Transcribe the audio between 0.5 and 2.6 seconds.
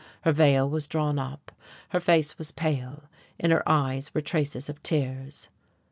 was drawn up, her face was